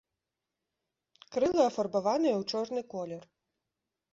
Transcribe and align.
Крылы 1.35 1.61
афарбаваныя 1.65 2.35
ў 2.39 2.43
чорны 2.55 2.81
колер. 2.95 3.23